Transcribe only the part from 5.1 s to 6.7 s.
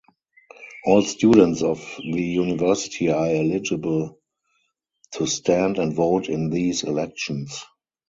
to stand and vote in